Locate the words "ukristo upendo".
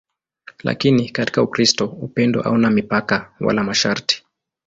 1.43-2.41